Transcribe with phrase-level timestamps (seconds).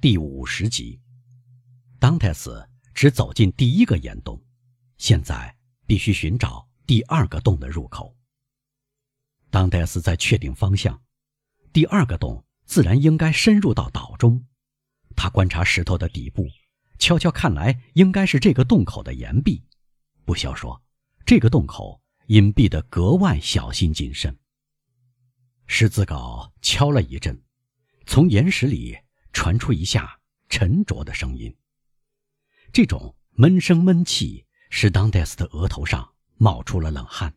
[0.00, 0.98] 第五十集，
[1.98, 4.42] 当泰斯只走进第一个岩洞，
[4.96, 5.54] 现在
[5.86, 8.16] 必须寻找第二个洞的入口。
[9.50, 10.98] 当泰斯在确定方向，
[11.70, 14.42] 第二个洞自然应该深入到岛中。
[15.14, 16.48] 他观察石头的底部，
[16.98, 19.62] 悄悄看来，应该是这个洞口的岩壁。
[20.24, 20.82] 不消说，
[21.26, 24.34] 这个洞口隐蔽得格外小心谨慎。
[25.66, 27.38] 十字镐敲了一阵，
[28.06, 28.96] 从岩石里
[29.40, 30.20] 传出一下
[30.50, 31.56] 沉着的声音。
[32.74, 37.34] 这种闷声闷气使当戴斯的额头上冒出了冷汗。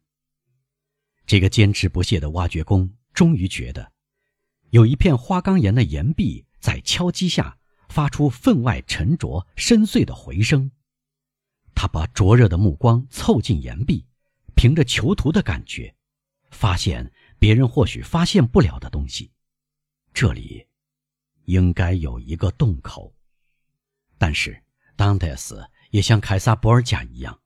[1.25, 3.93] 这个坚持不懈的挖掘工终于觉得，
[4.71, 10.69] 有一片花岗岩的岩壁在敲击下发出分外沉着、深邃的回声。
[11.73, 14.05] 他把灼热的目光凑近岩壁，
[14.57, 15.95] 凭着囚徒的感觉，
[16.51, 19.31] 发现别人或许发现不了的东西。
[20.13, 20.67] 这里，
[21.45, 23.13] 应该有一个洞口。
[24.17, 24.63] 但是，
[24.95, 27.39] 当戴斯也像凯撒·博尔贾一样，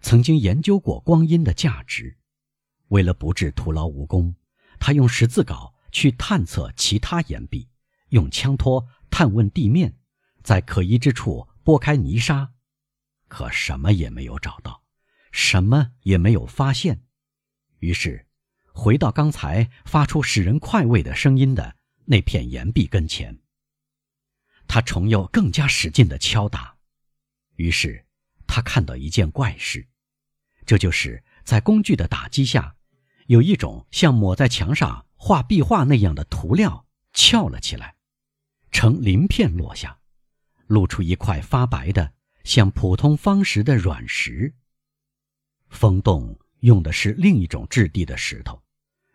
[0.00, 2.16] 曾经研究过光阴的价值。
[2.88, 4.34] 为了不致徒劳无功，
[4.78, 7.68] 他用十字镐去探测其他岩壁，
[8.10, 9.96] 用枪托探问地面，
[10.42, 12.52] 在可疑之处拨开泥沙，
[13.28, 14.82] 可什么也没有找到，
[15.32, 17.02] 什么也没有发现。
[17.78, 18.26] 于是，
[18.72, 23.38] 回到刚才发出使人快慰的声音的那片岩壁跟前，
[24.74, 26.74] 他重又更加使劲地敲打。
[27.54, 28.04] 于是，
[28.44, 29.86] 他看到一件怪事，
[30.66, 32.74] 这就是在工具的打击下。
[33.28, 37.94] 有一种像抹在墙上画壁画那样的涂料翘了起来，
[38.72, 39.96] 呈鳞片落下，
[40.66, 44.56] 露出一块发白的像普通方石的软石。
[45.68, 48.60] 风洞用的是另一种质地的石头，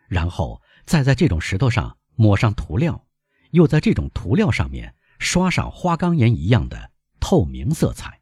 [0.08, 3.06] 然后再在这种石头上抹上涂料，
[3.50, 6.90] 又在这种涂料上面刷上花岗岩一样的
[7.20, 8.20] 透明色彩。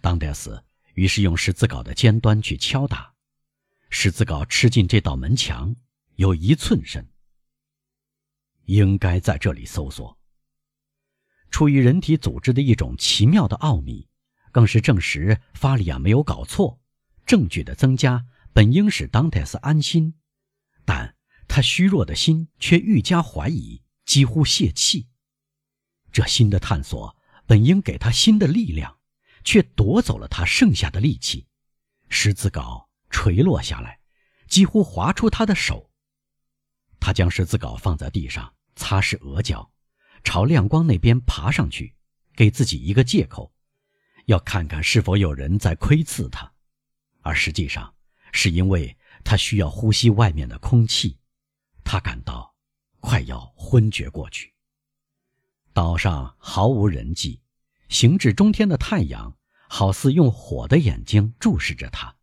[0.00, 3.14] 当德斯于是用十字镐的尖端去敲打。
[3.90, 5.76] 十字镐吃进这道门墙，
[6.16, 7.08] 有一寸深。
[8.64, 10.18] 应该在这里搜索。
[11.50, 14.08] 出于人体组织的一种奇妙的奥秘，
[14.50, 16.80] 更是证实法利亚没有搞错。
[17.24, 20.14] 证据的增加本应使当泰斯安心，
[20.84, 21.14] 但
[21.46, 25.08] 他虚弱的心却愈加怀疑，几乎泄气。
[26.16, 28.96] 这新的探索本应给他新的力量，
[29.44, 31.46] 却夺走了他剩下的力气。
[32.08, 32.86] 十字镐。
[33.10, 34.00] 垂落下来，
[34.48, 35.90] 几乎划出他的手。
[36.98, 39.70] 他将十字镐放在地上，擦拭额角，
[40.24, 41.94] 朝亮光那边爬上去，
[42.34, 43.52] 给自己一个借口，
[44.24, 46.50] 要看看是否有人在窥伺他。
[47.20, 47.94] 而实际上，
[48.32, 51.18] 是因为他需要呼吸外面的空气，
[51.84, 52.54] 他感到
[53.00, 54.55] 快要昏厥过去。
[55.76, 57.38] 岛上毫无人迹，
[57.90, 59.36] 行至中天的太阳，
[59.68, 62.16] 好似用火的眼睛注视着他。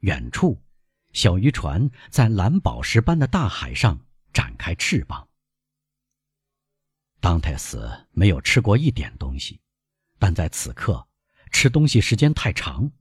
[0.00, 0.62] 远处，
[1.14, 3.98] 小渔船在蓝宝石般的大海上
[4.30, 5.26] 展开翅膀。
[7.18, 9.58] 当泰斯没有吃过一点东西，
[10.18, 11.08] 但在此刻，
[11.50, 12.92] 吃东西时间太长。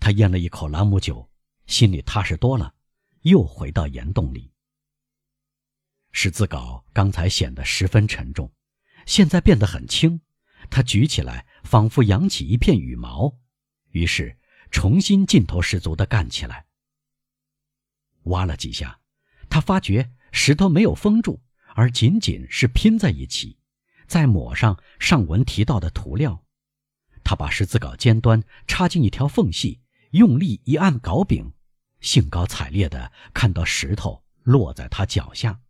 [0.00, 1.30] 他咽了一口朗姆酒，
[1.68, 2.74] 心里踏实多了，
[3.20, 4.50] 又回到岩洞里。
[6.10, 8.50] 十字镐刚才显得十分沉重，
[9.06, 10.20] 现在变得很轻。
[10.68, 13.38] 他举起来，仿佛扬起一片羽毛。
[13.92, 14.36] 于是。
[14.72, 16.66] 重新劲头十足地干起来。
[18.24, 19.00] 挖了几下，
[19.48, 21.40] 他发觉石头没有封住，
[21.76, 23.58] 而仅仅是拼在一起，
[24.08, 26.44] 再抹上上文提到的涂料。
[27.22, 29.80] 他把十字镐尖端插进一条缝隙，
[30.10, 31.54] 用力一按镐柄，
[32.00, 35.60] 兴高采烈地看到石头落在他脚下。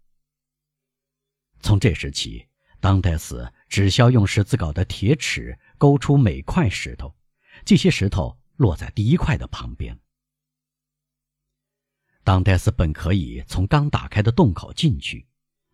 [1.60, 2.48] 从这时起，
[2.86, 7.16] 当戴斯只需要用十字镐的铁齿勾出每块石头，
[7.64, 8.38] 这些石头。
[8.58, 9.98] 落在第一块的旁边。
[12.22, 15.26] 当戴斯本可以从刚打开的洞口进去，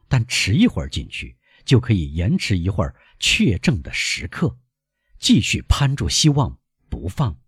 [0.09, 1.37] 但迟一会儿进去
[1.67, 4.59] 就可以延迟一会儿确证的时刻，
[5.19, 7.39] 继续攀住希望不放。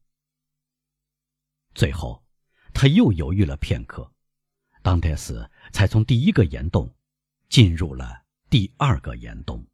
[1.74, 2.22] 最后，
[2.74, 4.12] 他又犹豫了片刻，
[4.82, 6.94] 当戴斯才从第一个岩洞
[7.48, 8.23] 进入了
[8.54, 9.66] 第二个岩洞。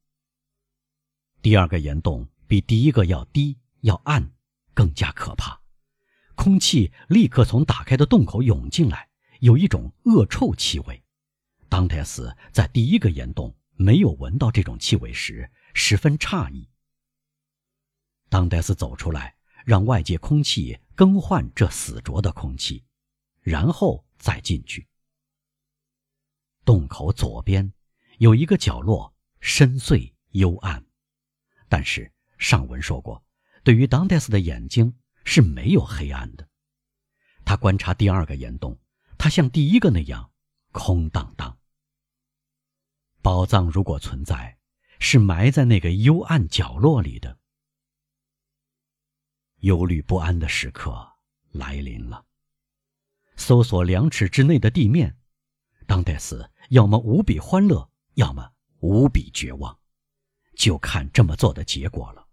[1.43, 4.33] 第二个岩洞比第一个要低，要暗。
[4.73, 5.61] 更加可怕，
[6.35, 9.11] 空气立刻从打开的洞口涌进来，
[9.41, 11.05] 有一种恶臭气味。
[11.69, 16.67] 当泰斯在第一个岩洞没有闻到这种气味时，十分诧异。
[18.31, 19.37] 当戴斯走出来，
[19.67, 22.83] 让外界空气更换这死浊的空气，
[23.43, 24.89] 然后再进去。
[26.65, 27.71] 洞口左边
[28.21, 30.85] 有一个角落，深邃幽暗。
[31.71, 33.25] 但是上文说过，
[33.65, 34.95] 对于当代斯的眼睛
[35.25, 36.47] 是没有黑暗的。
[37.47, 38.79] 他观察第二个岩洞，
[39.17, 40.31] 它像第一个那样
[40.71, 41.57] 空荡荡。
[43.23, 44.59] 宝藏如果存在，
[44.99, 47.39] 是埋在那个幽暗角落里的。
[49.61, 51.11] 忧虑不安的时刻
[51.53, 52.27] 来临了。
[53.37, 55.17] 搜索两尺之内的地面，
[55.87, 59.79] 当戴斯要么无比欢乐，要么无比绝望，
[60.57, 62.27] 就看这么做的结果了。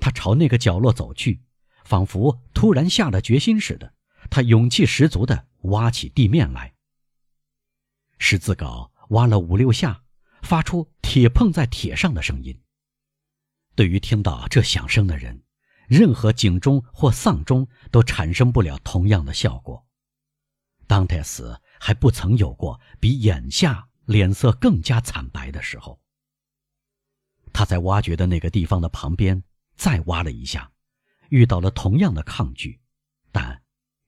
[0.00, 1.42] 他朝那个角落走去，
[1.84, 3.94] 仿佛突然下了决心似的，
[4.30, 6.74] 他勇气十足地挖起地面来。
[8.18, 10.04] 十字镐挖了五六下，
[10.42, 12.60] 发出铁碰在铁上的声音。
[13.74, 15.42] 对于听到这响声的人，
[15.88, 19.86] 任何警钟或丧钟都产生不了同样的效果。
[20.86, 26.00] 当泰斯还不曾有过比眼下脸色更加惨白的时候。
[27.52, 29.42] 他在挖掘的那个地方的旁边
[29.76, 30.72] 再挖了一下，
[31.28, 32.80] 遇到了同样的抗拒，
[33.30, 33.62] 但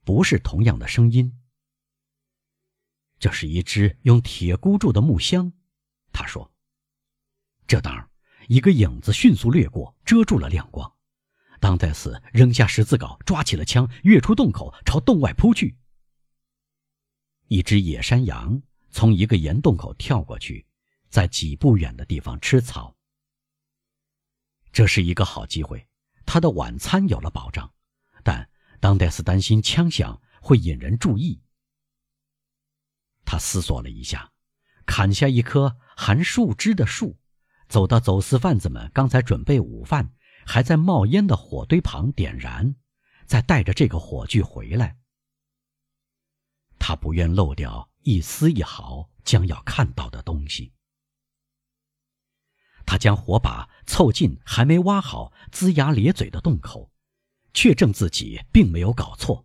[0.05, 1.41] 不是同样的声音。
[3.19, 5.53] 这是一只用铁箍住的木箱，
[6.13, 6.53] 他说。
[7.67, 8.11] 这当，
[8.49, 10.93] 一个影子迅速掠过，遮住了亮光。
[11.59, 15.79] 当戴斯扔下十字镐，抓起了枪，跃出洞口，朝洞外扑去。
[17.49, 18.61] 一只野山羊
[18.97, 20.65] 从一个岩洞口跳过去，
[21.11, 22.97] 在几步远的地方吃草。
[24.73, 25.87] 这是一个好机会，
[26.25, 27.71] 他的晚餐有了保障。
[28.25, 28.49] 但
[28.81, 31.43] 当戴斯担心枪响会引人注意，
[33.27, 34.33] 他思索了一下，
[34.87, 37.19] 砍下一棵含树枝的树，
[37.69, 40.11] 走到走私贩子们刚才准备午饭。
[40.47, 42.77] 还在冒烟的火堆旁点燃，
[43.27, 44.97] 再带着这个火炬回来。
[46.79, 50.73] 他不愿漏掉一丝一毫将要看到的东西。
[52.87, 56.93] 他将火把凑近还没挖好、龇牙咧嘴的洞口，
[57.53, 59.45] 确证自己并没有搞错。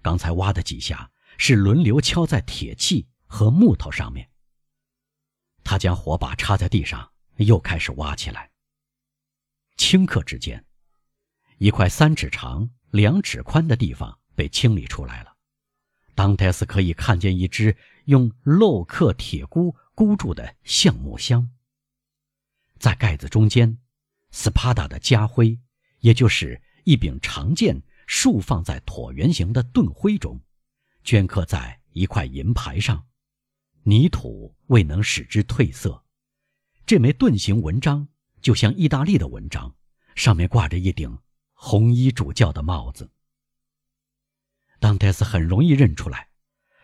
[0.00, 4.30] 刚才挖的几下是轮流敲在铁器和木头上面。
[5.62, 8.50] 他将火把插在地上，又开始挖起来。
[9.76, 10.64] 顷刻之间，
[11.58, 15.29] 一块三尺长、两尺宽的地方被清理出来了。
[16.14, 21.48] 当泰斯可以看见一只用镂刻铁箍箍住的橡木箱，
[22.78, 23.78] 在盖子中间，
[24.30, 25.58] 斯帕达的家徽，
[26.00, 30.40] 也就是一柄长剑，竖放在椭圆形的盾徽中，
[31.04, 33.06] 镌刻在一块银牌上，
[33.82, 36.04] 泥土未能使之褪色。
[36.86, 38.08] 这枚盾形纹章。
[38.42, 39.70] 就像意大利的文章，
[40.14, 41.18] 上面挂着一顶
[41.52, 43.10] 红衣主教的帽子。
[44.80, 46.30] 当泰斯很容易认出来，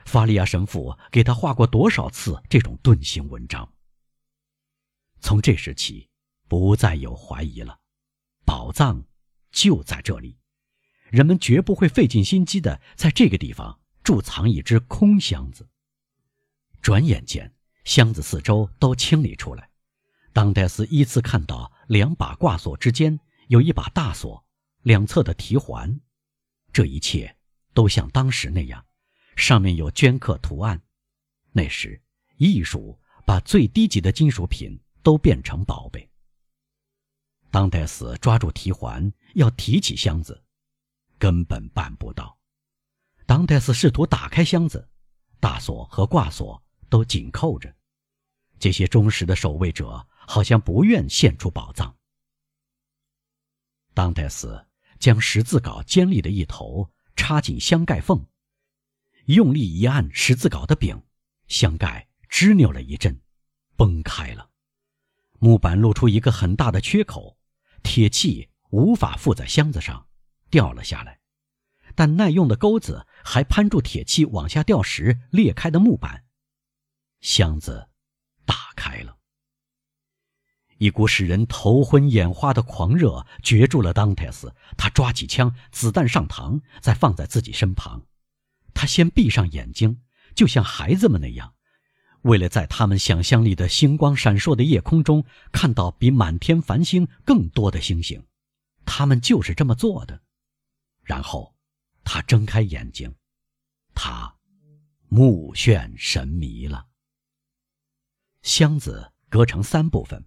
[0.05, 3.73] 法利亚神父给他画过多少次这种盾形文章。
[5.21, 6.09] 从这时起，
[6.47, 7.81] 不再有怀疑了，
[8.45, 9.03] 宝藏
[9.51, 10.39] 就在这里，
[11.11, 15.69] 人们绝不会费尽心机的在这个地方贮藏一只空箱子。
[16.83, 17.53] 转眼间，
[17.85, 19.71] 箱子四周都清理出来。
[20.35, 23.19] 当戴斯依次看到两把挂锁之间
[23.49, 24.45] 有一把大锁，
[24.83, 25.99] 两侧的提环，
[26.73, 27.36] 这一切
[27.77, 28.83] 都像当时那样，
[29.37, 30.81] 上面有镌刻图案。
[31.53, 32.03] 那时，
[32.39, 36.11] 艺术把最低级的金属品都变成宝贝。
[37.51, 40.43] 当代斯抓住提环要提起箱子，
[41.19, 42.39] 根本办不到。
[43.27, 44.89] 当代斯试图打开箱子，
[45.39, 47.71] 大锁和挂锁都紧扣着。
[48.59, 50.09] 这些忠实的守卫者。
[50.29, 51.97] 好像不愿献出宝藏。
[53.95, 54.67] 当代斯
[54.99, 58.29] 将十字镐尖利的一头插进箱盖缝，
[59.25, 61.03] 用力一按十字镐的柄，
[61.49, 63.21] 箱盖吱扭了一阵，
[63.77, 64.51] 崩开了。
[65.39, 67.37] 木板露出一个很大的缺口，
[67.83, 70.07] 铁器无法附在箱子上，
[70.51, 71.21] 掉了下来。
[71.95, 76.25] 但耐用的钩子还攀住铁器往下掉时裂开的木板，
[77.21, 77.89] 箱子
[78.45, 79.16] 打开了。
[80.79, 88.03] 一股使人头昏眼花的狂热攫住了当泰斯，他抓起枪，子弹上膛，再放在自己身旁。
[88.75, 90.03] 他先闭上眼睛，
[90.35, 91.55] 就像孩子们那样，
[92.23, 98.23] 为了在他们想象力的星光闪烁的夜空中看到比满天繁星更多的星星。
[98.85, 100.21] 他们就是这么做的。
[101.03, 101.55] 然后，
[102.05, 103.15] 他睁开眼睛，
[103.95, 104.35] 他
[105.09, 106.87] 目眩神迷了。
[108.43, 110.23] 箱子隔成三部分。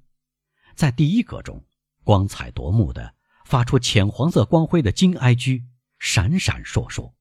[0.79, 1.61] 在第一格中，
[2.05, 5.65] 光彩夺目的、发出浅黄色光辉的金埃居
[5.99, 7.11] 闪闪烁烁；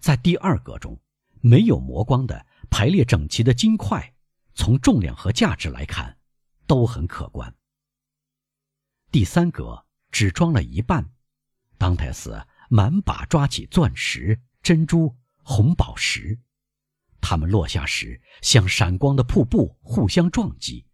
[0.00, 1.00] 在第二格中，
[1.40, 4.12] 没有磨光的、排列整齐的金块，
[4.52, 6.18] 从重量和价值来看，
[6.66, 7.56] 都很可观。
[9.10, 11.10] 第三格只装了一半，
[11.78, 16.38] 当泰斯满把抓起钻石、珍珠、红宝石，
[17.22, 20.84] 它们落下时像闪光的瀑布，互相撞击，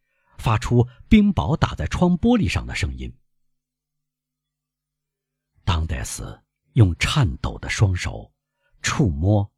[0.45, 3.11] 发出冰雹打在窗玻璃上的声音。
[5.65, 6.39] 当戴斯
[6.75, 8.31] 用颤抖的双手
[8.83, 9.51] 触摸、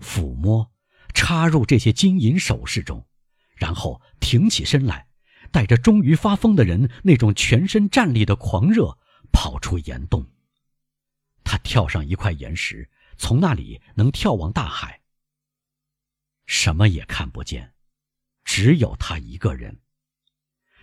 [0.00, 0.68] 抚摸、
[1.14, 3.06] 插入这些金银首饰中，
[3.54, 5.06] 然后挺起身来，
[5.52, 8.98] 带着终于发疯的人那种全身战栗的狂热，
[9.32, 10.28] 跑出岩洞。
[11.44, 15.02] 他跳上一块岩石，从那里能眺望大海。
[16.46, 17.74] 什么也看不见，
[18.42, 19.81] 只有他一个人。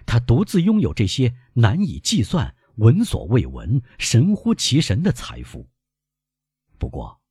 [0.09, 2.55] 他独自拥有这些难以计算。
[2.77, 5.69] 闻所未闻、神乎其神的财富。
[6.79, 7.21] 不过，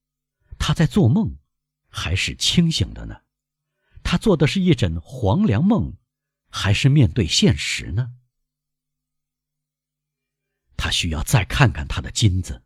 [0.59, 1.39] 他在做梦，
[1.89, 3.23] 还是清醒的呢？
[4.05, 5.97] 他做的是一枕黄粱梦，
[6.51, 8.13] 还是面对现实呢？
[10.77, 12.63] 他需要再看看他的金子。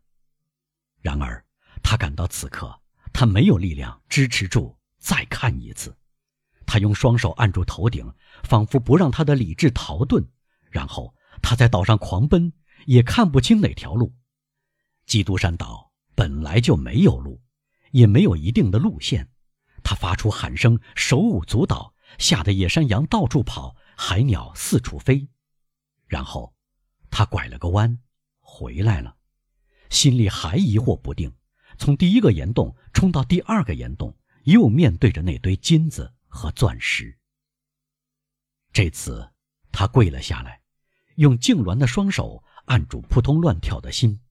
[1.01, 1.43] 然而，
[1.81, 2.81] 他感到此刻
[3.13, 5.97] 他没有力量支持住再看一次。
[6.65, 10.25] 他用双手按住头顶，仿佛不让他的理智逃遁。
[10.69, 12.53] 然后，他在岛上狂奔。
[12.85, 14.13] 也看不清哪条路。
[15.05, 17.41] 基督山岛本来就没有路，
[17.91, 19.29] 也没有一定的路线。
[19.83, 25.29] 他发出喊声，手舞足蹈，吓得野山羊到处跑，海鸟四处飞。
[26.07, 26.53] 然后，
[27.09, 27.99] 他拐了个弯，
[28.41, 29.15] 回来了，
[29.89, 31.33] 心里还疑惑不定。
[31.77, 37.17] 从第一个岩洞冲到第二个岩洞，又面对着那堆金子和钻石。
[38.71, 39.31] 这次，
[39.71, 40.61] 他跪了下来，
[41.15, 42.43] 用痉挛的双手。
[42.65, 44.21] 按住扑通乱跳的心，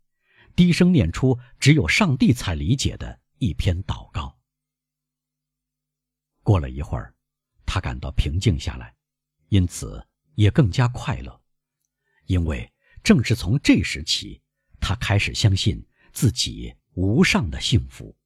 [0.56, 4.40] 低声念出只有上帝才理解的一篇祷告。
[6.42, 7.14] 过了一会儿，
[7.66, 8.96] 他感到平静下来，
[9.48, 10.02] 因此
[10.34, 11.42] 也更加快乐，
[12.24, 12.72] 因为
[13.04, 14.40] 正是从这时起，
[14.80, 18.16] 他开始相信自己无上的幸福。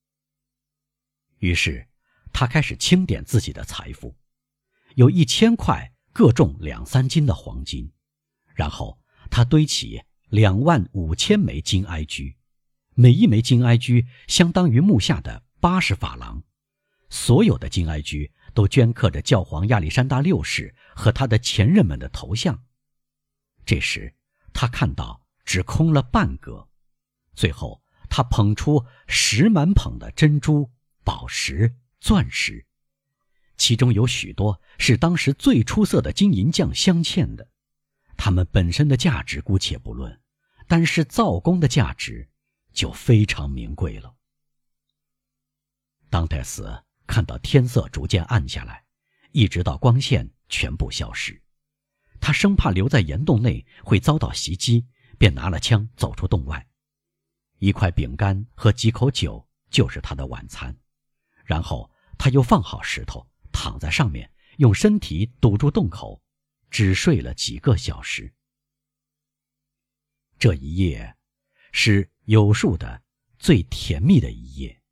[1.38, 1.84] 于是，
[2.32, 4.16] 他开始清点自己的财富，
[4.94, 7.92] 有一千块各重两三斤的黄金，
[8.54, 8.98] 然后。
[9.28, 12.36] 他堆起两万五千枚金埃居，
[12.94, 16.44] 每一枚金埃居相当于木下的八十法郎。
[17.10, 22.62] 所有的金埃居都镌刻着教皇亚历山大六世和他的前任们的头像。
[23.64, 24.14] 这时，
[24.52, 26.68] 他看到只空了半格。
[27.34, 30.70] 最后，他捧出十满捧的珍珠、
[31.02, 32.66] 宝石、钻石，
[33.56, 37.48] 其中有许多是当时最出色的金银匠镶嵌的。
[38.16, 40.20] 它们本身的价值姑且不论，
[40.66, 42.28] 单是造工的价值
[42.72, 44.14] 就非常名贵了。
[46.08, 48.84] 当泰斯看到天色逐渐暗下来，
[49.32, 51.42] 一直到光线全部消失，
[52.20, 54.86] 他生怕留在岩洞内会遭到袭击，
[55.18, 56.66] 便拿了枪走出洞外。
[57.58, 60.76] 一块饼干和几口酒就是他的晚餐，
[61.46, 66.20] 然后他又放好石头，躺在上面，用身体堵住洞口。
[66.68, 68.34] 只睡了几个小时。
[70.36, 71.16] 这一夜，
[71.72, 73.02] 是有数的
[73.38, 74.82] 最甜蜜的一夜，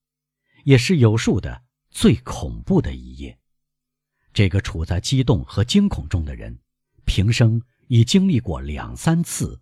[0.64, 3.38] 也是有数的最恐怖的一夜。
[4.32, 6.58] 这个处在激动和惊恐中的人，
[7.04, 9.60] 平生已经历过两三次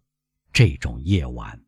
[0.53, 1.65] 这种夜晚。